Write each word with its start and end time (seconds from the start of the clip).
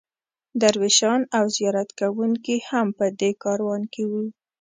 درویشان 0.61 1.21
او 1.37 1.45
زیارت 1.55 1.89
کوونکي 1.99 2.55
هم 2.69 2.87
په 2.97 3.05
دې 3.19 3.31
کاروان 3.43 3.81
کې 3.93 4.03
وو. 4.09 4.23